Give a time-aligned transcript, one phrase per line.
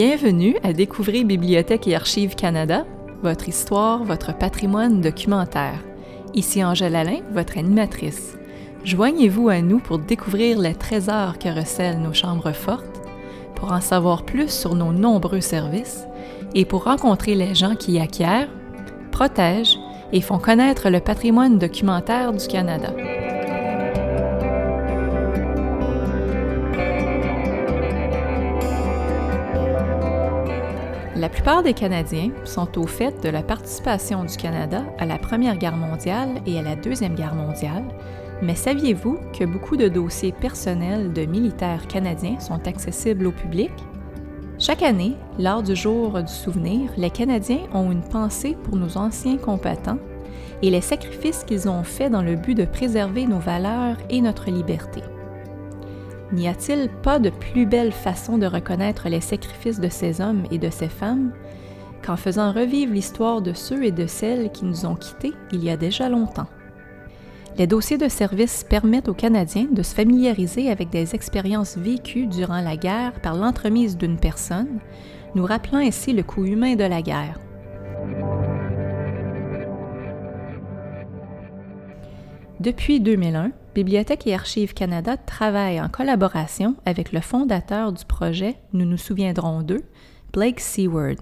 [0.00, 2.86] Bienvenue à Découvrir Bibliothèque et Archives Canada,
[3.24, 5.80] votre histoire, votre patrimoine documentaire.
[6.34, 8.38] Ici Angèle Alain, votre animatrice.
[8.84, 13.02] Joignez-vous à nous pour découvrir les trésors que recèlent nos chambres fortes,
[13.56, 16.04] pour en savoir plus sur nos nombreux services
[16.54, 18.50] et pour rencontrer les gens qui acquièrent,
[19.10, 19.80] protègent
[20.12, 22.92] et font connaître le patrimoine documentaire du Canada.
[31.48, 35.78] Plupart des Canadiens sont au fait de la participation du Canada à la Première Guerre
[35.78, 37.84] mondiale et à la Deuxième Guerre mondiale,
[38.42, 43.70] mais saviez-vous que beaucoup de dossiers personnels de militaires canadiens sont accessibles au public?
[44.58, 49.38] Chaque année, lors du jour du souvenir, les Canadiens ont une pensée pour nos anciens
[49.38, 50.00] combattants
[50.60, 54.50] et les sacrifices qu'ils ont faits dans le but de préserver nos valeurs et notre
[54.50, 55.00] liberté.
[56.32, 60.58] N'y a-t-il pas de plus belle façon de reconnaître les sacrifices de ces hommes et
[60.58, 61.32] de ces femmes
[62.04, 65.70] qu'en faisant revivre l'histoire de ceux et de celles qui nous ont quittés il y
[65.70, 66.48] a déjà longtemps?
[67.56, 72.60] Les dossiers de service permettent aux Canadiens de se familiariser avec des expériences vécues durant
[72.60, 74.78] la guerre par l'entremise d'une personne,
[75.34, 77.40] nous rappelant ainsi le coût humain de la guerre.
[82.60, 88.84] Depuis 2001, Bibliothèque et Archives Canada travaille en collaboration avec le fondateur du projet Nous
[88.84, 89.84] nous souviendrons d'eux,
[90.32, 91.18] Blake Seward.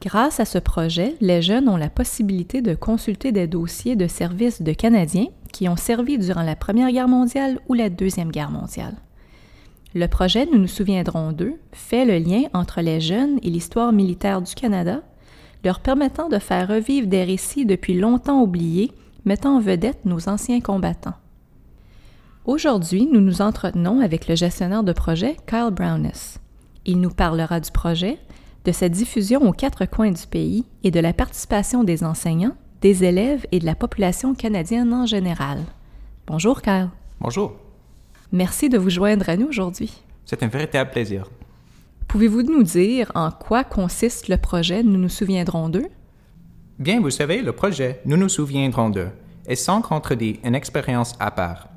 [0.00, 4.62] Grâce à ce projet, les jeunes ont la possibilité de consulter des dossiers de services
[4.62, 8.96] de Canadiens qui ont servi durant la Première Guerre mondiale ou la Deuxième Guerre mondiale.
[9.94, 14.40] Le projet Nous nous souviendrons d'eux fait le lien entre les jeunes et l'histoire militaire
[14.40, 15.02] du Canada,
[15.64, 18.90] leur permettant de faire revivre des récits depuis longtemps oubliés
[19.24, 21.14] mettant en vedette nos anciens combattants.
[22.44, 26.40] Aujourd'hui, nous nous entretenons avec le gestionnaire de projet, Kyle Browness.
[26.86, 28.18] Il nous parlera du projet,
[28.64, 33.04] de sa diffusion aux quatre coins du pays et de la participation des enseignants, des
[33.04, 35.58] élèves et de la population canadienne en général.
[36.26, 36.88] Bonjour Kyle.
[37.20, 37.52] Bonjour.
[38.32, 40.02] Merci de vous joindre à nous aujourd'hui.
[40.24, 41.28] C'est un véritable plaisir.
[42.08, 44.82] Pouvez-vous nous dire en quoi consiste le projet?
[44.82, 45.88] Nous nous souviendrons d'eux?
[46.80, 49.10] Bien, vous savez, le projet Nous nous souviendrons d'eux
[49.46, 51.68] est sans contredit une expérience à part.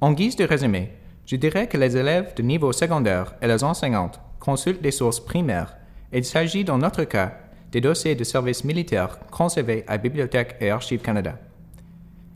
[0.00, 0.92] En guise de résumé,
[1.26, 5.76] je dirais que les élèves de niveau secondaire et les enseignantes consultent des sources primaires.
[6.12, 7.32] Il s'agit dans notre cas
[7.72, 11.40] des dossiers de services militaires conservés à Bibliothèque et Archives Canada.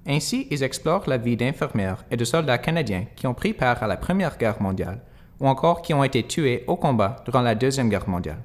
[0.05, 3.87] Ainsi, ils explorent la vie d'infirmières et de soldats canadiens qui ont pris part à
[3.87, 5.01] la Première Guerre mondiale
[5.39, 8.43] ou encore qui ont été tués au combat durant la Deuxième Guerre mondiale.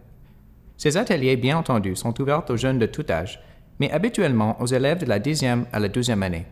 [0.77, 3.41] Ces ateliers, bien entendu, sont ouverts aux jeunes de tout âge
[3.79, 6.45] mais habituellement aux élèves de la dixième à la douzième année.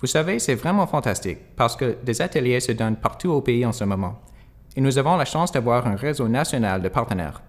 [0.00, 3.72] Vous savez, c'est vraiment fantastique parce que des ateliers se donnent partout au pays en
[3.72, 4.20] ce moment,
[4.76, 7.42] et nous avons la chance d'avoir un réseau national de partenaires.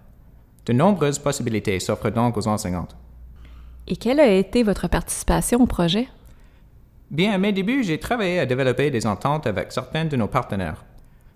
[0.65, 2.95] De nombreuses possibilités s'offrent donc aux enseignantes.
[3.87, 6.07] Et quelle a été votre participation au projet?
[7.11, 10.83] Bien, à mes débuts, j'ai travaillé à développer des ententes avec certains de nos partenaires.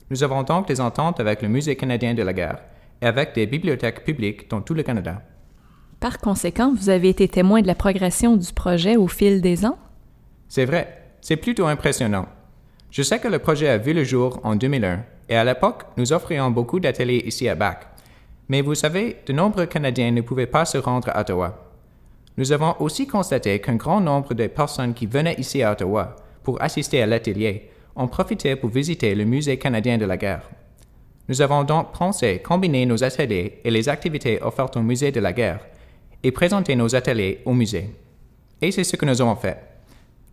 [0.09, 2.59] Nous avons donc des ententes avec le Musée canadien de la guerre
[3.01, 5.21] et avec des bibliothèques publiques dans tout le Canada.
[5.99, 9.77] Par conséquent, vous avez été témoin de la progression du projet au fil des ans?
[10.47, 12.25] C'est vrai, c'est plutôt impressionnant.
[12.89, 16.13] Je sais que le projet a vu le jour en 2001 et à l'époque, nous
[16.13, 17.85] offrions beaucoup d'ateliers ici à Bac.
[18.47, 21.65] Mais vous savez, de nombreux Canadiens ne pouvaient pas se rendre à Ottawa.
[22.38, 26.61] Nous avons aussi constaté qu'un grand nombre de personnes qui venaient ici à Ottawa pour
[26.61, 30.49] assister à l'atelier ont profité pour visiter le Musée canadien de la guerre.
[31.27, 35.33] Nous avons donc pensé combiner nos ateliers et les activités offertes au Musée de la
[35.33, 35.59] guerre
[36.24, 37.90] et présenter nos ateliers au musée.
[38.62, 39.57] Et c'est ce que nous avons fait.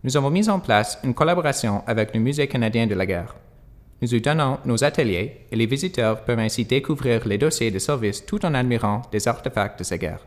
[0.03, 3.35] Nous avons mis en place une collaboration avec le Musée canadien de la guerre.
[4.01, 8.25] Nous y donnons nos ateliers et les visiteurs peuvent ainsi découvrir les dossiers de service
[8.25, 10.25] tout en admirant des artefacts de ces guerres.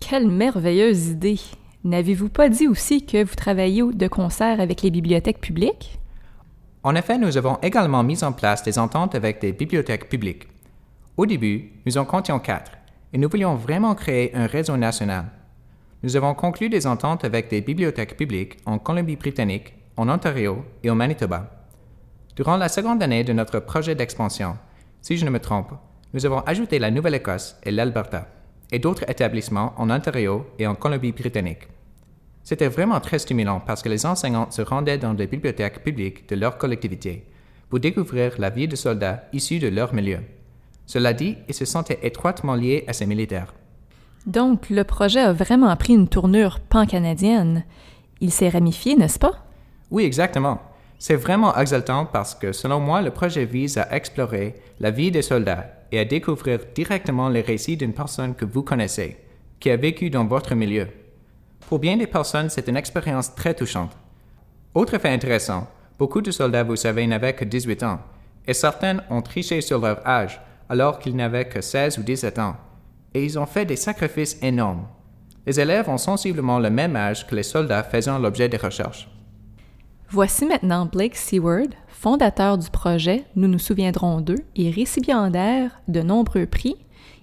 [0.00, 1.40] Quelle merveilleuse idée!
[1.82, 5.98] N'avez-vous pas dit aussi que vous travaillez de concert avec les bibliothèques publiques?
[6.82, 10.46] En effet, nous avons également mis en place des ententes avec des bibliothèques publiques.
[11.16, 12.72] Au début, nous en comptions quatre,
[13.14, 15.26] et nous voulions vraiment créer un réseau national.
[16.02, 20.96] Nous avons conclu des ententes avec des bibliothèques publiques en Colombie-Britannique, en Ontario et au
[20.96, 21.48] Manitoba.
[22.34, 24.58] Durant la seconde année de notre projet d'expansion,
[25.00, 25.70] si je ne me trompe,
[26.12, 28.26] nous avons ajouté la Nouvelle-Écosse et l'Alberta,
[28.72, 31.68] et d'autres établissements en Ontario et en Colombie-Britannique.
[32.42, 36.34] C'était vraiment très stimulant parce que les enseignants se rendaient dans des bibliothèques publiques de
[36.34, 37.26] leur collectivité
[37.70, 40.18] pour découvrir la vie de soldats issus de leur milieu.
[40.86, 43.54] Cela dit, il se sentait étroitement lié à ses militaires.
[44.26, 47.64] Donc, le projet a vraiment pris une tournure pan-canadienne.
[48.20, 49.44] Il s'est ramifié, n'est-ce pas?
[49.90, 50.60] Oui, exactement.
[50.98, 55.22] C'est vraiment exaltant parce que, selon moi, le projet vise à explorer la vie des
[55.22, 59.18] soldats et à découvrir directement les récits d'une personne que vous connaissez,
[59.60, 60.88] qui a vécu dans votre milieu.
[61.68, 63.96] Pour bien des personnes, c'est une expérience très touchante.
[64.74, 65.66] Autre fait intéressant,
[65.98, 68.00] beaucoup de soldats, vous savez, n'avaient que 18 ans,
[68.46, 72.56] et certains ont triché sur leur âge alors qu'ils n'avaient que 16 ou 17 ans,
[73.14, 74.86] et ils ont fait des sacrifices énormes.
[75.46, 79.08] Les élèves ont sensiblement le même âge que les soldats faisant l'objet des recherches.
[80.08, 86.46] Voici maintenant Blake Seward, fondateur du projet Nous nous souviendrons d'eux et récipiendaire de nombreux
[86.46, 86.76] prix,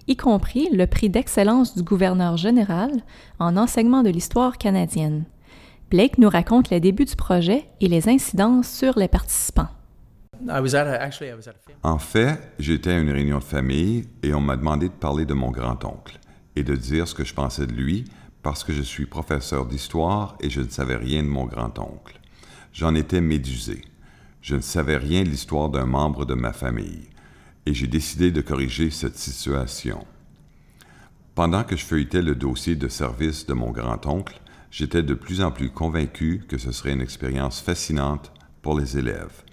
[0.08, 2.90] y compris le prix d'excellence du gouverneur général
[3.38, 5.24] en enseignement de l'histoire canadienne.
[5.90, 9.68] Blake nous raconte les débuts du projet et les incidences sur les participants.
[11.82, 15.34] En fait, j'étais à une réunion de famille et on m'a demandé de parler de
[15.34, 16.18] mon grand-oncle
[16.56, 18.04] et de dire ce que je pensais de lui
[18.42, 22.20] parce que je suis professeur d'histoire et je ne savais rien de mon grand-oncle.
[22.72, 23.82] J'en étais médusé.
[24.40, 27.08] Je ne savais rien de l'histoire d'un membre de ma famille
[27.66, 30.04] et j'ai décidé de corriger cette situation.
[31.34, 34.40] Pendant que je feuilletais le dossier de service de mon grand-oncle,
[34.70, 39.44] j'étais de plus en plus convaincu que ce serait une expérience fascinante pour les élèves.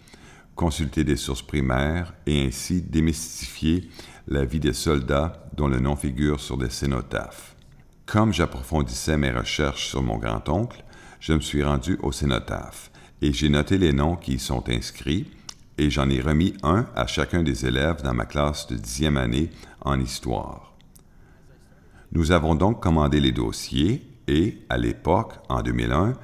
[0.60, 3.90] Consulter des sources primaires et ainsi démystifier
[4.28, 7.56] la vie des soldats dont le nom figure sur des cénotaphes.
[8.06, 10.84] Comme j'approfondissais mes recherches sur mon grand-oncle,
[11.22, 12.92] je me suis rendu au cénotaphe
[13.22, 15.32] et j'ai noté les noms qui y sont inscrits
[15.78, 19.52] et j'en ai remis un à chacun des élèves dans ma classe de dixième année
[19.80, 20.74] en histoire.
[22.12, 26.16] Nous avons donc commandé les dossiers et, à l'époque, en 2001,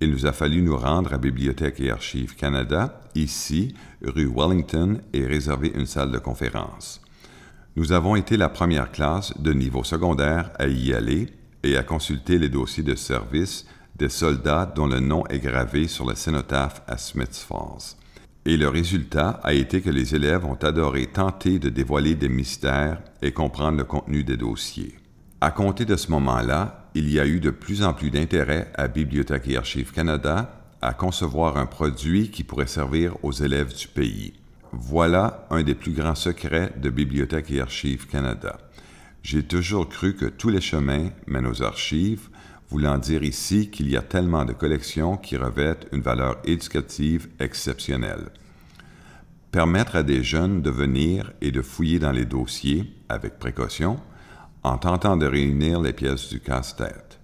[0.00, 5.26] il nous a fallu nous rendre à Bibliothèque et Archives Canada, ici, rue Wellington, et
[5.26, 7.02] réserver une salle de conférence.
[7.76, 11.28] Nous avons été la première classe de niveau secondaire à y aller
[11.62, 13.66] et à consulter les dossiers de service
[13.96, 17.96] des soldats dont le nom est gravé sur le cénotaphe à Smiths Falls.
[18.46, 23.02] Et le résultat a été que les élèves ont adoré tenter de dévoiler des mystères
[23.20, 24.96] et comprendre le contenu des dossiers.
[25.42, 28.88] À compter de ce moment-là, il y a eu de plus en plus d'intérêt à
[28.88, 34.32] Bibliothèque et Archives Canada à concevoir un produit qui pourrait servir aux élèves du pays.
[34.72, 38.58] Voilà un des plus grands secrets de Bibliothèque et Archives Canada.
[39.22, 42.28] J'ai toujours cru que tous les chemins mènent aux archives,
[42.70, 48.30] voulant dire ici qu'il y a tellement de collections qui revêtent une valeur éducative exceptionnelle.
[49.50, 53.98] Permettre à des jeunes de venir et de fouiller dans les dossiers avec précaution,
[54.62, 57.18] en tentant de réunir les pièces du casse-tête.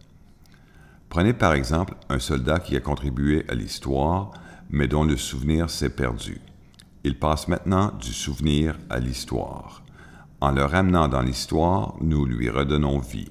[1.08, 4.32] Prenez par exemple un soldat qui a contribué à l'histoire,
[4.70, 6.40] mais dont le souvenir s'est perdu.
[7.04, 9.82] Il passe maintenant du souvenir à l'histoire.
[10.40, 13.30] En le ramenant dans l'histoire, nous lui redonnons vie.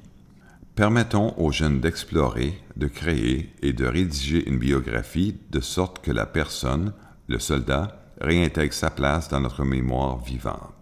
[0.76, 6.26] Permettons aux jeunes d'explorer, de créer et de rédiger une biographie de sorte que la
[6.26, 6.94] personne,
[7.28, 10.75] le soldat, réintègre sa place dans notre mémoire vivante.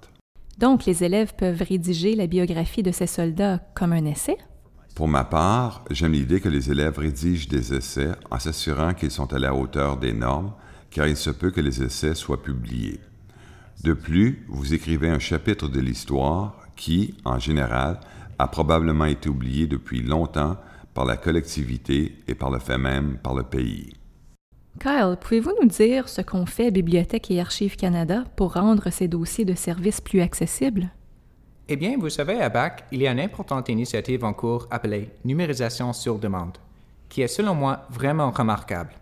[0.60, 4.38] Donc, les élèves peuvent rédiger la biographie de ces soldats comme un essai?
[4.96, 9.34] Pour ma part, j'aime l'idée que les élèves rédigent des essais en s'assurant qu'ils sont
[9.34, 10.54] à la hauteur des normes,
[10.92, 13.00] car il se peut que les essais soient publiés.
[13.84, 18.00] De plus, vous écrivez un chapitre de l'histoire qui, en général,
[18.38, 20.58] a probablement été oublié depuis longtemps
[20.94, 23.94] par la collectivité et par le fait même par le pays.
[24.80, 29.46] Kyle, pouvez-vous nous dire ce qu'ont fait Bibliothèque et Archives Canada pour rendre ces dossiers
[29.46, 30.90] de service plus accessibles?
[31.70, 35.12] Eh bien, vous savez, à BAC, il y a une importante initiative en cours appelée
[35.24, 36.58] Numérisation sur demande,
[37.08, 38.94] qui est selon moi vraiment remarquable.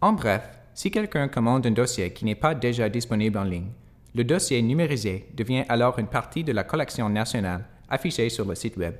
[0.00, 3.72] En bref, si quelqu'un commande un dossier qui n'est pas déjà disponible en ligne,
[4.14, 8.76] le dossier numérisé devient alors une partie de la collection nationale affichée sur le site
[8.76, 8.94] Web.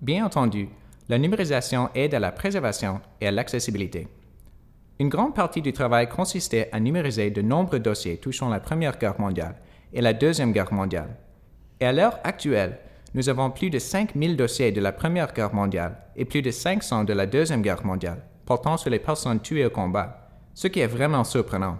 [0.00, 0.68] Bien entendu,
[1.08, 4.06] la numérisation aide à la préservation et à l'accessibilité.
[5.00, 9.20] Une grande partie du travail consistait à numériser de nombreux dossiers touchant la Première Guerre
[9.20, 9.54] mondiale
[9.92, 11.16] et la Deuxième Guerre mondiale.
[11.78, 12.78] Et à l'heure actuelle,
[13.14, 17.04] nous avons plus de 5000 dossiers de la Première Guerre mondiale et plus de 500
[17.04, 20.86] de la Deuxième Guerre mondiale portant sur les personnes tuées au combat, ce qui est
[20.86, 21.76] vraiment surprenant.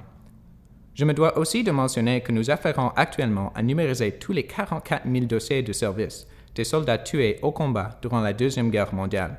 [0.94, 5.10] Je me dois aussi de mentionner que nous affairons actuellement à numériser tous les 44
[5.10, 9.38] 000 dossiers de service des soldats tués au combat durant la Deuxième Guerre mondiale.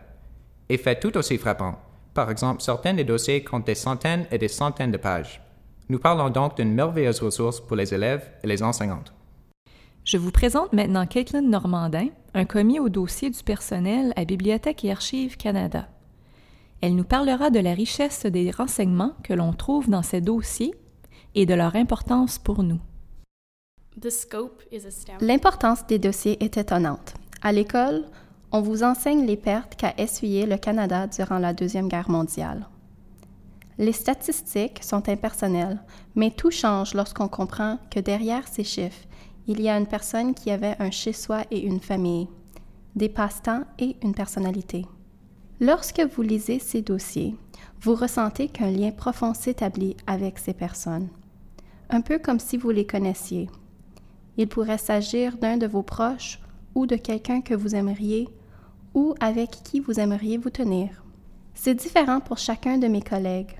[0.69, 1.79] Et tout aussi frappant,
[2.19, 5.41] par exemple, certains des dossiers comptent des centaines et des centaines de pages.
[5.87, 9.13] Nous parlons donc d'une merveilleuse ressource pour les élèves et les enseignantes.
[10.03, 14.91] Je vous présente maintenant Caitlin Normandin, un commis au dossier du personnel à Bibliothèque et
[14.91, 15.87] Archives Canada.
[16.81, 20.75] Elle nous parlera de la richesse des renseignements que l'on trouve dans ces dossiers
[21.35, 22.81] et de leur importance pour nous.
[25.21, 27.13] L'importance des dossiers est étonnante.
[27.41, 28.03] À l'école,
[28.51, 32.67] on vous enseigne les pertes qu'a essuyées le Canada durant la Deuxième Guerre mondiale.
[33.77, 35.81] Les statistiques sont impersonnelles,
[36.15, 39.07] mais tout change lorsqu'on comprend que derrière ces chiffres,
[39.47, 42.27] il y a une personne qui avait un chez-soi et une famille,
[42.95, 44.85] des passe-temps et une personnalité.
[45.59, 47.35] Lorsque vous lisez ces dossiers,
[47.81, 51.09] vous ressentez qu'un lien profond s'établit avec ces personnes,
[51.89, 53.49] un peu comme si vous les connaissiez.
[54.37, 56.39] Il pourrait s'agir d'un de vos proches
[56.75, 58.27] ou de quelqu'un que vous aimeriez
[58.93, 61.03] ou avec qui vous aimeriez vous tenir.
[61.53, 63.59] C'est différent pour chacun de mes collègues.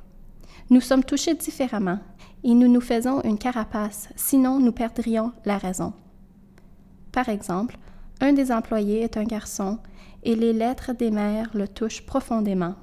[0.69, 2.00] Nous sommes touchés différemment
[2.43, 5.93] et nous nous faisons une carapace, sinon nous perdrions la raison.
[7.12, 7.77] Par exemple,
[8.21, 9.79] un des employés est un garçon
[10.24, 12.75] et les lettres des mères le touchent profondément.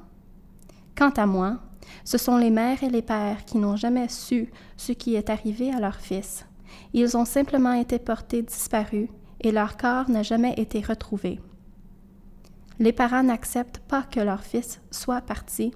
[0.96, 1.58] Quant à moi,
[2.04, 5.72] ce sont les mères et les pères qui n'ont jamais su ce qui est arrivé
[5.72, 6.44] à leur fils.
[6.92, 9.08] Ils ont simplement été portés disparus
[9.40, 11.40] et leur corps n'a jamais été retrouvé.
[12.78, 15.72] Les parents n'acceptent pas que leur fils soit parti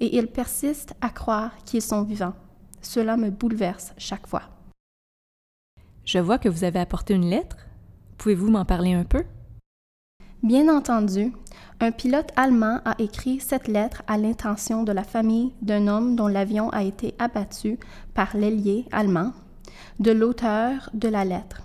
[0.00, 2.34] et ils persistent à croire qu'ils sont vivants.
[2.82, 4.42] Cela me bouleverse chaque fois.
[6.04, 7.56] Je vois que vous avez apporté une lettre.
[8.18, 9.24] Pouvez-vous m'en parler un peu?
[10.42, 11.32] Bien entendu,
[11.80, 16.26] un pilote allemand a écrit cette lettre à l'intention de la famille d'un homme dont
[16.26, 17.78] l'avion a été abattu
[18.12, 19.32] par l'ailier allemand,
[20.00, 21.62] de l'auteur de la lettre.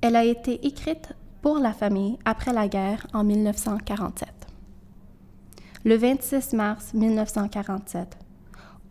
[0.00, 1.12] Elle a été écrite
[1.46, 4.28] pour la famille après la guerre en 1947
[5.84, 8.18] le 26 mars 1947,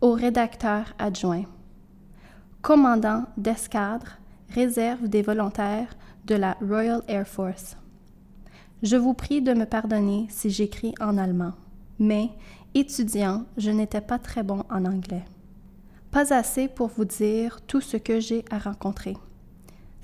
[0.00, 1.44] au rédacteur adjoint,
[2.62, 4.06] commandant d'escadre,
[4.48, 5.94] réserve des volontaires
[6.24, 7.76] de la Royal Air Force.
[8.82, 11.52] Je vous prie de me pardonner si j'écris en allemand,
[11.98, 12.30] mais,
[12.72, 15.26] étudiant, je n'étais pas très bon en anglais.
[16.10, 19.14] Pas assez pour vous dire tout ce que j'ai à rencontrer.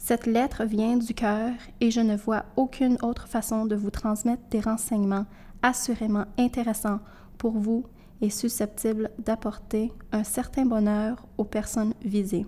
[0.04, 4.42] Cette lettre vient du cœur et je ne vois aucune autre façon de vous transmettre
[4.50, 5.26] des renseignements
[5.62, 6.99] assurément intéressant
[7.38, 7.87] pour vous
[8.21, 12.47] et susceptible d'apporter un certain bonheur aux personnes visées.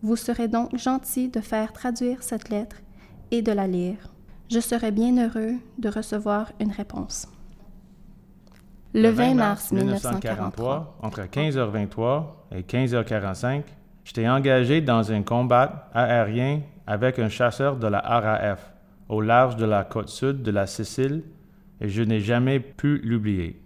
[0.00, 2.76] Vous serez donc gentil de faire traduire cette lettre
[3.30, 3.98] et de la lire.
[4.50, 7.28] Je serai bien heureux de recevoir une réponse.
[8.94, 13.64] Le 20 mars 1943, entre 15h23 et 15h45,
[14.04, 18.72] j'étais engagé dans un combat aérien avec un chasseur de la RAF
[19.08, 21.22] au large de la côte sud de la Sicile
[21.80, 23.60] et je n'ai jamais pu l'oublier.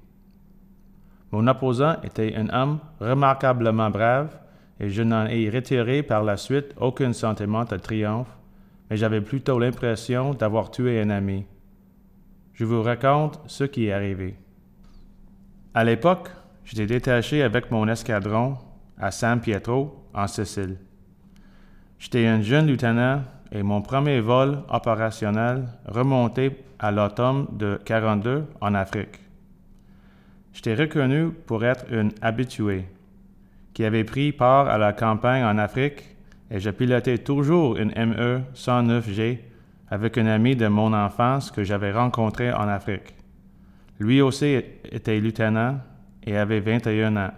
[1.33, 4.39] Mon opposant était un homme remarquablement brave
[4.81, 8.37] et je n'en ai retiré par la suite aucun sentiment de triomphe,
[8.89, 11.47] mais j'avais plutôt l'impression d'avoir tué un ami.
[12.53, 14.37] Je vous raconte ce qui est arrivé.
[15.75, 16.31] À l'époque,
[16.65, 18.57] j'étais détaché avec mon escadron
[18.99, 20.77] à San Pietro, en Sicile.
[21.99, 28.75] J'étais un jeune lieutenant et mon premier vol opérationnel remontait à l'automne de 42 en
[28.75, 29.21] Afrique.
[30.53, 32.87] J'étais reconnu pour être un habitué
[33.75, 36.17] qui avait pris part à la campagne en Afrique
[36.51, 39.39] et je pilotais toujours une ME 109G
[39.91, 43.15] avec un ami de mon enfance que j'avais rencontré en Afrique.
[43.99, 45.79] Lui aussi était lieutenant
[46.25, 47.31] et avait 21 ans.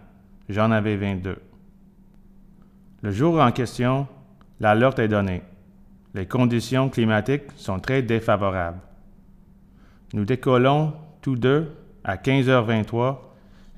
[0.49, 1.48] J'en avais 22.
[3.03, 4.09] Le jour en question,
[4.59, 5.43] l'alerte est donnée.
[6.15, 8.81] Les conditions climatiques sont très défavorables.
[10.15, 11.71] Nous décollons tous deux
[12.03, 13.19] à 15h23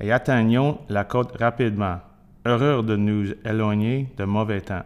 [0.01, 1.99] et atteignons la côte rapidement,
[2.47, 4.85] heureux de nous éloigner de mauvais temps.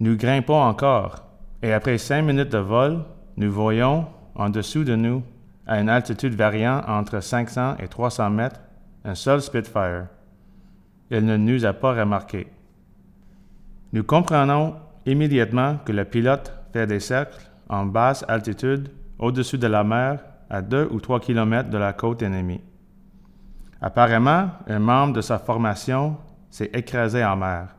[0.00, 1.24] Nous grimpons encore
[1.62, 3.04] et après cinq minutes de vol,
[3.36, 5.22] nous voyons en dessous de nous,
[5.68, 8.60] à une altitude variant entre 500 et 300 mètres,
[9.04, 10.06] un seul Spitfire.
[11.10, 12.48] Il ne nous a pas remarqués.
[13.92, 19.84] Nous comprenons immédiatement que le pilote fait des cercles en basse altitude au-dessus de la
[19.84, 22.62] mer à deux ou trois kilomètres de la côte ennemie.
[23.80, 26.16] Apparemment, un membre de sa formation
[26.50, 27.74] s'est écrasé en mer.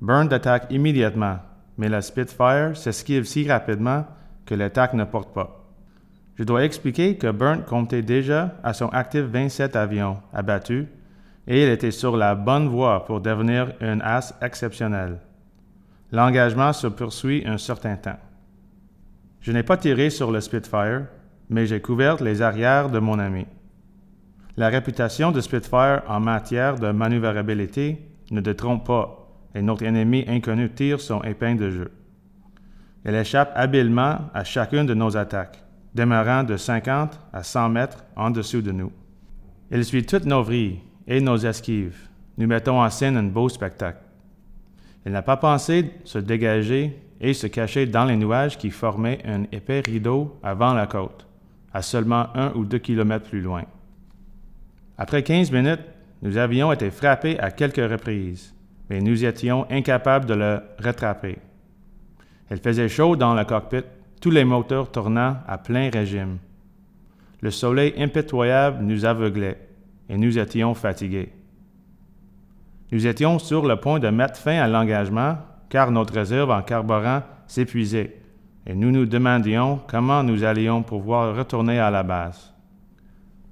[0.00, 1.38] Burns attaque immédiatement,
[1.78, 4.04] mais la Spitfire s'esquive si rapidement
[4.44, 5.64] que l'attaque ne porte pas.
[6.36, 10.86] Je dois expliquer que Burns comptait déjà à son actif 27 avions abattus
[11.46, 15.18] et il était sur la bonne voie pour devenir un as exceptionnel.
[16.12, 18.18] L'engagement se poursuit un certain temps.
[19.40, 21.06] Je n'ai pas tiré sur le Spitfire,
[21.48, 23.46] mais j'ai couvert les arrières de mon ami.
[24.56, 28.00] La réputation de Spitfire en matière de manœuvrabilité
[28.30, 31.92] ne te trompe pas, et notre ennemi inconnu tire son épingle de jeu.
[33.04, 35.62] Elle échappe habilement à chacune de nos attaques,
[35.94, 38.90] démarrant de 50 à 100 mètres en dessous de nous.
[39.70, 42.08] Elle suit toutes nos vrilles et nos esquives.
[42.38, 44.00] Nous mettons en scène un beau spectacle.
[45.04, 49.44] Elle n'a pas pensé se dégager et se cacher dans les nuages qui formaient un
[49.52, 51.26] épais rideau avant la côte
[51.76, 53.64] à seulement un ou deux kilomètres plus loin.
[54.96, 55.84] Après 15 minutes,
[56.22, 58.54] nous avions été frappés à quelques reprises,
[58.88, 61.36] mais nous étions incapables de le rattraper.
[62.50, 63.84] Il faisait chaud dans le cockpit,
[64.22, 66.38] tous les moteurs tournant à plein régime.
[67.42, 69.65] Le soleil impitoyable nous aveuglait
[70.08, 71.32] et nous étions fatigués.
[72.92, 77.22] Nous étions sur le point de mettre fin à l'engagement car notre réserve en carburant
[77.46, 78.20] s'épuisait
[78.66, 82.52] et nous nous demandions comment nous allions pouvoir retourner à la base.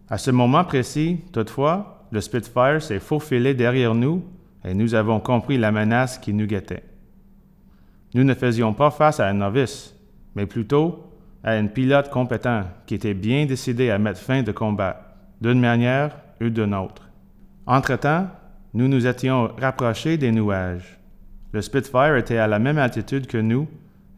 [0.08, 4.25] À ce moment précis, toutefois, le Spitfire s'est faufilé derrière nous
[4.64, 6.84] et nous avons compris la menace qui nous guettait.
[8.14, 9.94] Nous ne faisions pas face à un novice,
[10.34, 11.11] mais plutôt
[11.42, 16.16] à un pilote compétent qui était bien décidé à mettre fin de combat, d'une manière
[16.41, 17.09] ou d'une autre.
[17.67, 18.29] Entre-temps,
[18.75, 20.99] nous nous étions rapprochés des nuages.
[21.53, 23.69] Le Spitfire était à la même altitude que nous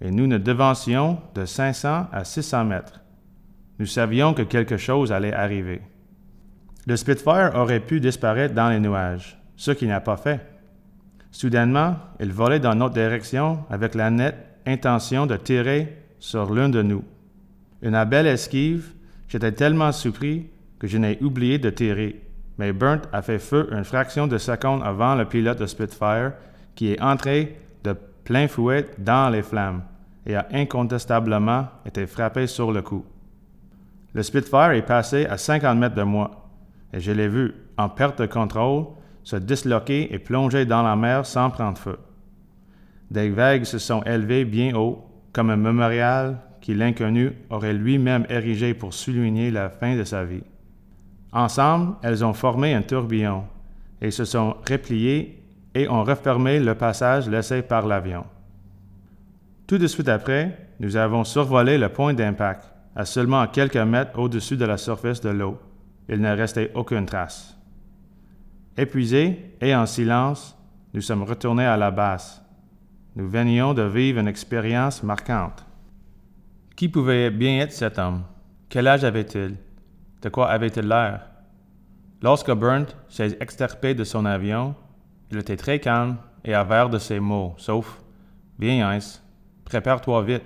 [0.01, 3.01] et nous ne devancions de 500 à 600 mètres.
[3.79, 5.83] Nous savions que quelque chose allait arriver.
[6.87, 10.41] Le Spitfire aurait pu disparaître dans les nuages, ce qu'il n'a pas fait.
[11.31, 16.83] Soudainement, il volait dans notre direction avec la nette intention de tirer sur l'un de
[16.83, 17.05] nous.
[17.83, 18.95] Une belle esquive,
[19.29, 20.47] j'étais tellement surpris
[20.87, 22.21] je n'ai oublié de tirer,
[22.59, 26.33] mais Burnt a fait feu une fraction de seconde avant le pilote de Spitfire
[26.75, 29.83] qui est entré de plein fouet dans les flammes
[30.27, 33.05] et a incontestablement été frappé sur le coup.
[34.15, 36.49] Le Spitfire est passé à 50 mètres de moi
[36.93, 38.87] et je l'ai vu, en perte de contrôle,
[39.23, 41.99] se disloquer et plonger dans la mer sans prendre feu.
[43.11, 48.75] Des vagues se sont élevées bien haut, comme un mémorial qui l'inconnu aurait lui-même érigé
[48.75, 50.43] pour souligner la fin de sa vie.
[51.33, 53.45] Ensemble, elles ont formé un tourbillon
[54.01, 55.43] et se sont repliées
[55.75, 58.25] et ont refermé le passage laissé par l'avion.
[59.67, 64.57] Tout de suite après, nous avons survolé le point d'impact, à seulement quelques mètres au-dessus
[64.57, 65.59] de la surface de l'eau.
[66.09, 67.59] Il ne restait aucune trace.
[68.77, 70.57] Épuisés et en silence,
[70.95, 72.43] nous sommes retournés à la base.
[73.17, 75.65] Nous venions de vivre une expérience marquante.
[76.77, 78.23] Qui pouvait bien être cet homme?
[78.69, 79.57] Quel âge avait-il?
[80.23, 81.27] De quoi avait-il l'air?
[82.23, 84.75] Lorsque Burnt s'est extirpé de son avion,
[85.31, 88.01] il était très calme et avare de ses mots, sauf
[88.59, 89.23] Bien, Heinz,
[89.65, 90.45] prépare-toi vite.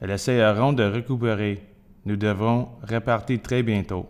[0.00, 1.64] Elle essayeront de récupérer.
[2.04, 4.08] Nous devrons repartir très bientôt.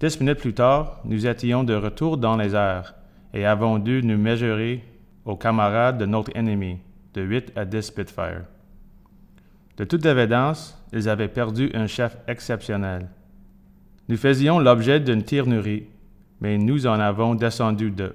[0.00, 2.94] Dix minutes plus tard, nous étions de retour dans les airs
[3.32, 4.84] et avons dû nous mesurer
[5.24, 6.78] aux camarades de notre ennemi,
[7.14, 8.44] de 8 à 10 Spitfire.
[9.76, 13.08] De toute évidence, ils avaient perdu un chef exceptionnel.
[14.08, 15.86] Nous faisions l'objet d'une tirenurie,
[16.40, 18.14] mais nous en avons descendu deux.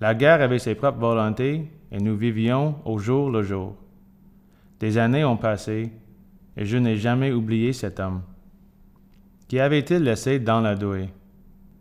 [0.00, 3.76] La guerre avait ses propres volontés et nous vivions au jour le jour.
[4.80, 5.92] Des années ont passé
[6.56, 8.22] et je n'ai jamais oublié cet homme.
[9.48, 11.08] Qu'y avait-il laissé dans la douée?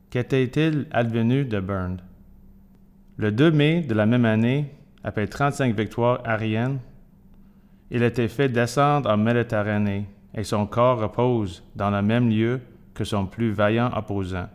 [0.09, 2.01] Qu'était-il advenu de Burned?
[3.17, 4.71] Le 2 mai de la même année,
[5.03, 6.79] après 35 victoires aériennes,
[7.89, 12.61] il était fait descendre en Méditerranée et son corps repose dans le même lieu
[12.97, 14.47] que son plus vaillant opposant.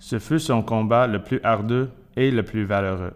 [0.00, 3.14] Ce fut son combat le plus ardeux et le plus valeureux.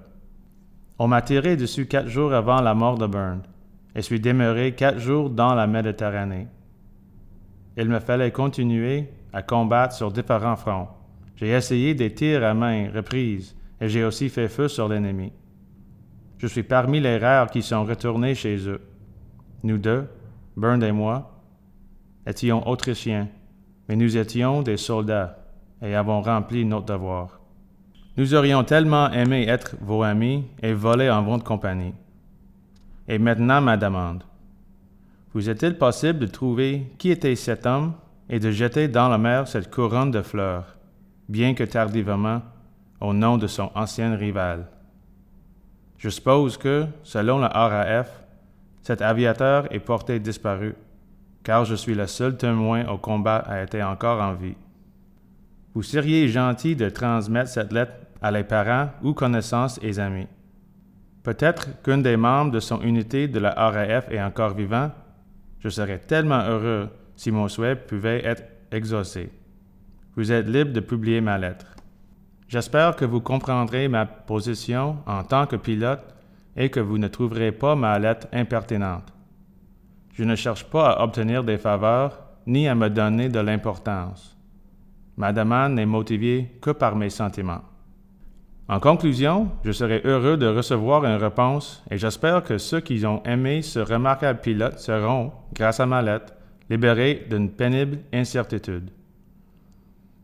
[1.00, 3.42] On m'a tiré dessus quatre jours avant la mort de Burn
[3.96, 6.46] et suis demeuré quatre jours dans la Méditerranée.
[7.76, 10.88] Il me fallait continuer à combattre sur différents fronts.
[11.34, 15.32] J'ai essayé des tirs à main reprises et j'ai aussi fait feu sur l'ennemi.
[16.38, 18.80] Je suis parmi les rares qui sont retournés chez eux.
[19.64, 20.06] Nous deux,
[20.56, 21.42] Burn et moi,
[22.26, 23.28] étions autrichiens,
[23.90, 25.36] mais nous étions des soldats
[25.82, 27.40] et avons rempli notre devoir.
[28.16, 31.94] Nous aurions tellement aimé être vos amis et voler en votre compagnie.
[33.08, 34.22] Et maintenant ma demande.
[35.34, 37.94] Vous est-il possible de trouver qui était cet homme
[38.28, 40.76] et de jeter dans la mer cette couronne de fleurs,
[41.28, 42.42] bien que tardivement,
[43.00, 44.68] au nom de son ancien rival?
[45.98, 48.22] Je suppose que, selon la RAF,
[48.82, 50.76] cet aviateur est porté disparu,
[51.42, 54.56] car je suis le seul témoin au combat à être encore en vie.
[55.74, 60.26] Vous seriez gentil de transmettre cette lettre à les parents ou connaissances et amis.
[61.22, 64.90] Peut-être qu'un des membres de son unité de la RAF est encore vivant.
[65.58, 69.30] Je serais tellement heureux si mon souhait pouvait être exaucé.
[70.16, 71.66] Vous êtes libre de publier ma lettre.
[72.48, 76.02] J'espère que vous comprendrez ma position en tant que pilote
[76.56, 79.12] et que vous ne trouverez pas ma lettre impertinente.
[80.12, 84.36] Je ne cherche pas à obtenir des faveurs ni à me donner de l'importance.
[85.16, 87.62] Ma demande n'est motivée que par mes sentiments.
[88.68, 93.22] En conclusion, je serai heureux de recevoir une réponse et j'espère que ceux qui ont
[93.24, 96.32] aimé ce remarquable pilote seront, grâce à ma lettre,
[96.70, 98.90] libérés d'une pénible incertitude.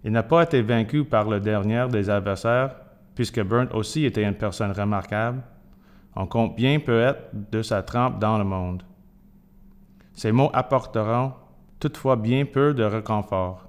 [0.04, 2.76] Il n'a pas été vaincu par le dernier des adversaires,
[3.16, 5.42] puisque Burnt aussi était une personne remarquable.
[6.14, 8.84] On compte bien peut-être de sa trempe dans le monde.
[10.16, 11.32] Ces mots apporteront
[11.78, 13.68] toutefois bien peu de réconfort.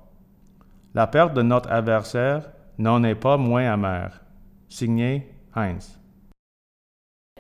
[0.96, 4.24] La perte de notre adversaire n'en est pas moins amère.
[4.70, 6.00] Signé Heinz.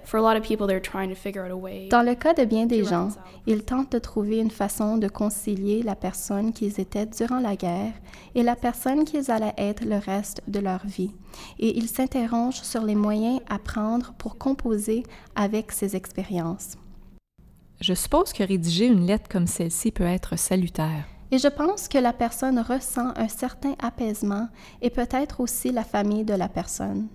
[0.10, 3.10] Dans le cas de bien des gens,
[3.46, 7.94] ils tentent de trouver une façon de concilier la personne qu'ils étaient durant la guerre
[8.34, 11.12] et la personne qu'ils allaient être le reste de leur vie,
[11.60, 15.04] et ils s'interrogent sur les moyens à prendre pour composer
[15.36, 16.78] avec ces expériences.
[17.80, 21.06] Je suppose que rédiger une lettre comme celle-ci peut être salutaire.
[21.30, 24.50] Et je pense que la personne ressent un certain apaisement
[24.82, 27.08] et peut-être aussi la famille de la personne.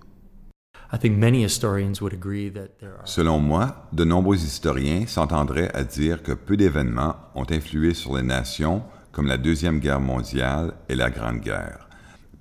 [3.03, 8.23] Selon moi, de nombreux historiens s'entendraient à dire que peu d'événements ont influé sur les
[8.23, 11.89] nations comme la Deuxième Guerre mondiale et la Grande Guerre.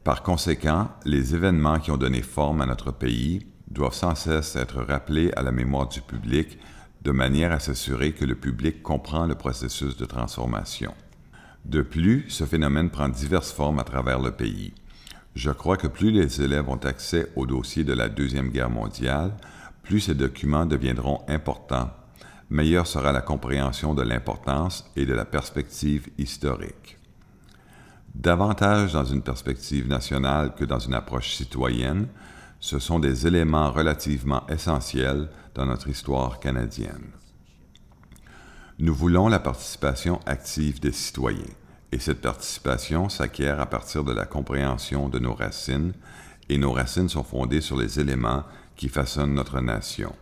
[0.05, 4.83] Par conséquent, les événements qui ont donné forme à notre pays doivent sans cesse être
[4.83, 6.59] rappelés à la mémoire du public
[7.03, 10.95] de manière à s'assurer que le public comprend le processus de transformation.
[11.65, 14.73] De plus, ce phénomène prend diverses formes à travers le pays.
[15.35, 19.33] Je crois que plus les élèves ont accès au dossier de la Deuxième Guerre mondiale,
[19.83, 21.91] plus ces documents deviendront importants,
[22.51, 26.99] meilleure sera la compréhension de l'importance et de la perspective historique.
[28.15, 32.07] Davantage dans une perspective nationale que dans une approche citoyenne,
[32.61, 37.11] ce sont des éléments relativement essentiels dans notre histoire canadienne.
[38.79, 41.55] Nous voulons la participation active des citoyens
[41.93, 45.93] et cette participation s'acquiert à partir de la compréhension de nos racines,
[46.49, 48.45] et nos racines sont fondées sur les éléments
[48.77, 50.15] qui façonnent notre nation.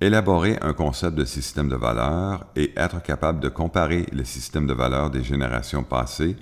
[0.00, 4.74] Élaborer un concept de système de valeurs et être capable de comparer le système de
[4.74, 6.36] valeurs des générations passées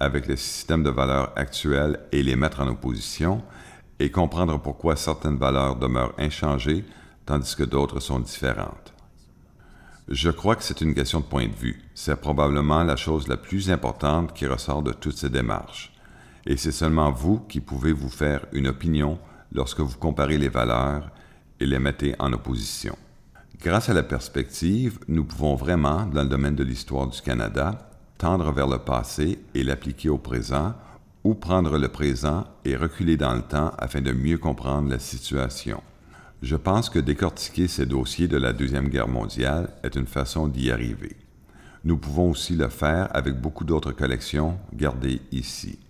[0.00, 3.42] avec le système de valeurs actuel et les mettre en opposition,
[4.00, 6.84] et comprendre pourquoi certaines valeurs demeurent inchangées
[7.28, 8.94] tandis que d'autres sont différentes.
[10.08, 11.82] Je crois que c'est une question de point de vue.
[11.94, 15.92] C'est probablement la chose la plus importante qui ressort de toutes ces démarches.
[16.46, 19.18] Et c'est seulement vous qui pouvez vous faire une opinion
[19.52, 21.10] lorsque vous comparez les valeurs
[21.60, 22.96] et les mettez en opposition.
[23.60, 28.50] Grâce à la perspective, nous pouvons vraiment, dans le domaine de l'histoire du Canada, tendre
[28.52, 30.72] vers le passé et l'appliquer au présent,
[31.24, 35.82] ou prendre le présent et reculer dans le temps afin de mieux comprendre la situation.
[36.40, 40.70] Je pense que décortiquer ces dossiers de la Deuxième Guerre mondiale est une façon d'y
[40.70, 41.16] arriver.
[41.82, 45.80] Nous pouvons aussi le faire avec beaucoup d'autres collections gardées ici.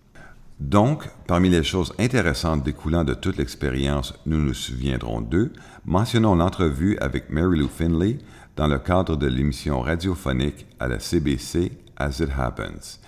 [0.59, 5.53] Donc, parmi les choses intéressantes découlant de toute l'expérience, nous nous souviendrons d'eux,
[5.85, 8.19] mentionnons l'entrevue avec Mary Lou Finley
[8.57, 13.01] dans le cadre de l'émission radiophonique à la CBC As It Happens.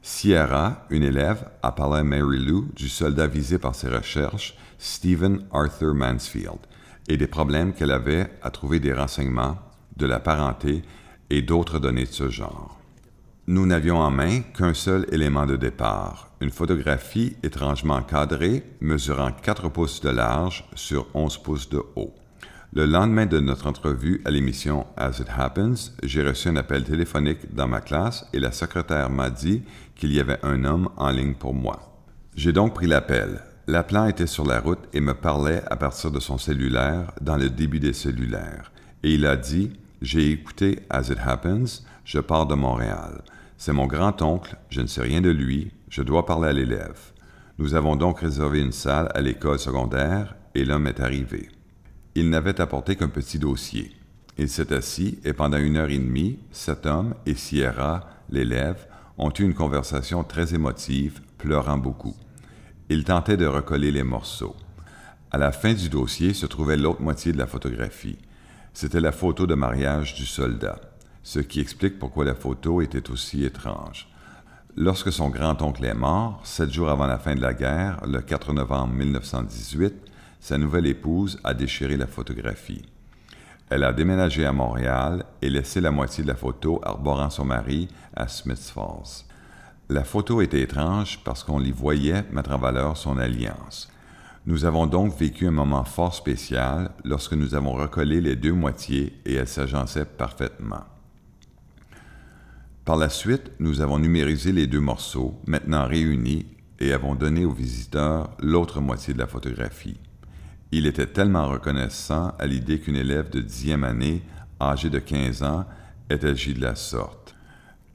[0.00, 5.44] Sierra, une élève, a parlé à Mary Lou du soldat visé par ses recherches, Stephen
[5.52, 6.58] Arthur Mansfield
[7.08, 9.58] et des problèmes qu'elle avait à trouver des renseignements,
[9.96, 10.82] de la parenté
[11.30, 12.78] et d'autres données de ce genre.
[13.48, 19.68] Nous n'avions en main qu'un seul élément de départ, une photographie étrangement cadrée mesurant 4
[19.68, 22.14] pouces de large sur 11 pouces de haut.
[22.72, 27.54] Le lendemain de notre entrevue à l'émission As It Happens, j'ai reçu un appel téléphonique
[27.54, 29.62] dans ma classe et la secrétaire m'a dit
[29.94, 32.02] qu'il y avait un homme en ligne pour moi.
[32.34, 33.40] J'ai donc pris l'appel.
[33.68, 37.50] Laplan était sur la route et me parlait à partir de son cellulaire dans le
[37.50, 38.70] début des cellulaires.
[39.02, 43.22] Et il a dit J'ai écouté As It Happens, je pars de Montréal.
[43.56, 47.12] C'est mon grand-oncle, je ne sais rien de lui, je dois parler à l'élève.
[47.58, 51.48] Nous avons donc réservé une salle à l'école secondaire et l'homme est arrivé.
[52.14, 53.90] Il n'avait apporté qu'un petit dossier.
[54.38, 58.86] Il s'est assis et pendant une heure et demie, cet homme et Sierra, l'élève,
[59.18, 62.14] ont eu une conversation très émotive, pleurant beaucoup.
[62.88, 64.54] Il tentait de recoller les morceaux.
[65.32, 68.16] À la fin du dossier se trouvait l'autre moitié de la photographie.
[68.74, 70.80] C'était la photo de mariage du soldat,
[71.24, 74.08] ce qui explique pourquoi la photo était aussi étrange.
[74.76, 78.52] Lorsque son grand-oncle est mort, sept jours avant la fin de la guerre, le 4
[78.52, 79.94] novembre 1918,
[80.38, 82.84] sa nouvelle épouse a déchiré la photographie.
[83.68, 87.88] Elle a déménagé à Montréal et laissé la moitié de la photo arborant son mari
[88.14, 89.25] à Smiths Falls.
[89.88, 93.88] La photo était étrange parce qu'on y voyait mettre en valeur son alliance.
[94.44, 99.20] Nous avons donc vécu un moment fort spécial lorsque nous avons recollé les deux moitiés
[99.24, 100.84] et elles s'agençaient parfaitement.
[102.84, 106.46] Par la suite, nous avons numérisé les deux morceaux, maintenant réunis,
[106.78, 109.98] et avons donné aux visiteurs l'autre moitié de la photographie.
[110.72, 114.22] Il était tellement reconnaissant à l'idée qu'une élève de dixième année,
[114.60, 115.64] âgée de 15 ans,
[116.10, 117.25] ait agi de la sorte.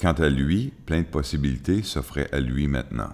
[0.02, 3.10] Quant à lui, plein de possibilités s'offraient à lui maintenant.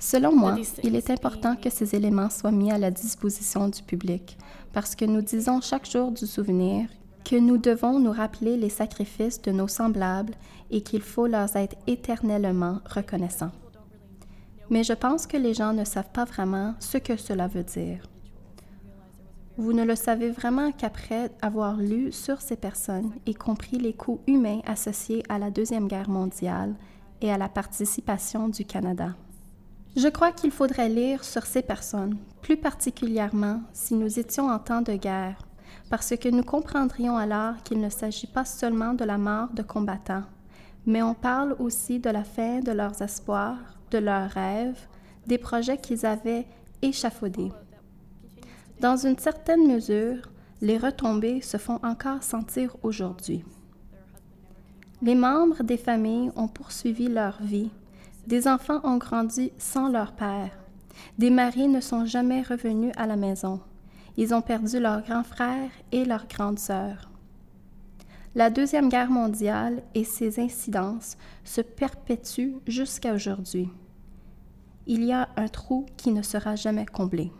[0.00, 4.36] Selon moi, il est important que ces éléments soient mis à la disposition du public
[4.72, 6.88] parce que nous disons chaque jour du souvenir
[7.24, 10.34] que nous devons nous rappeler les sacrifices de nos semblables
[10.70, 13.52] et qu'il faut leur être éternellement reconnaissants.
[14.68, 18.02] Mais je pense que les gens ne savent pas vraiment ce que cela veut dire.
[19.56, 24.20] Vous ne le savez vraiment qu'après avoir lu sur ces personnes et compris les coûts
[24.26, 26.74] humains associés à la Deuxième Guerre mondiale
[27.20, 29.14] et à la participation du Canada.
[29.96, 34.82] Je crois qu'il faudrait lire sur ces personnes, plus particulièrement si nous étions en temps
[34.82, 35.38] de guerre,
[35.88, 40.24] parce que nous comprendrions alors qu'il ne s'agit pas seulement de la mort de combattants,
[40.84, 44.88] mais on parle aussi de la fin de leurs espoirs, de leurs rêves,
[45.28, 46.46] des projets qu'ils avaient
[46.82, 47.52] échafaudés.
[48.80, 53.44] Dans une certaine mesure, les retombées se font encore sentir aujourd'hui.
[55.02, 57.70] Les membres des familles ont poursuivi leur vie.
[58.26, 60.50] Des enfants ont grandi sans leur père.
[61.18, 63.60] Des maris ne sont jamais revenus à la maison.
[64.16, 67.10] Ils ont perdu leur grand frère et leur grande sœur.
[68.34, 73.68] La Deuxième Guerre mondiale et ses incidences se perpétuent jusqu'à aujourd'hui.
[74.86, 77.30] Il y a un trou qui ne sera jamais comblé.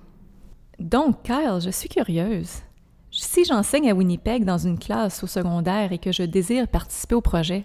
[0.78, 2.62] Donc, Kyle, je suis curieuse.
[3.10, 7.20] Si j'enseigne à Winnipeg dans une classe au secondaire et que je désire participer au
[7.20, 7.64] projet,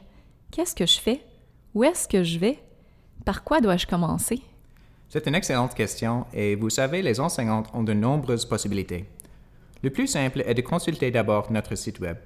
[0.51, 1.21] qu'est-ce que je fais?
[1.73, 2.59] Où est-ce que je vais?
[3.25, 4.41] Par quoi dois-je commencer?
[5.07, 9.05] C'est une excellente question et vous savez, les enseignantes ont de nombreuses possibilités.
[9.81, 12.17] Le plus simple est de consulter d'abord notre site Web.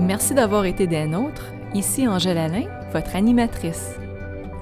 [0.09, 1.53] Merci d'avoir été des nôtres.
[1.75, 3.95] Ici Angèle Alain, votre animatrice.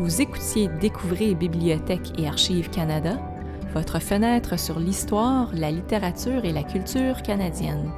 [0.01, 3.17] Vous écoutiez Découvrez Bibliothèque et Archives Canada,
[3.73, 7.93] votre fenêtre sur l'histoire, la littérature et la culture canadienne.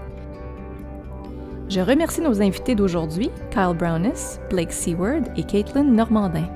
[1.71, 6.51] Je remercie nos invités d'aujourd'hui, Kyle Brownis, Blake Seward et Caitlin Normandin.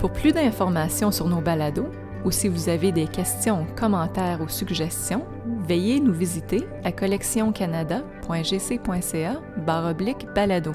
[0.00, 1.92] Pour plus d'informations sur nos balados,
[2.24, 5.22] ou si vous avez des questions, commentaires ou suggestions,
[5.66, 9.40] veuillez nous visiter à collectioncanada.gc.ca
[10.34, 10.72] balado.